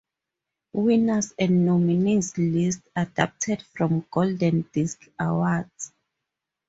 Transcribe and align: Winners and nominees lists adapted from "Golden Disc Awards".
Winners 0.73 1.31
and 1.37 1.63
nominees 1.63 2.35
lists 2.35 2.89
adapted 2.95 3.61
from 3.61 4.03
"Golden 4.09 4.63
Disc 4.73 4.99
Awards". 5.19 5.93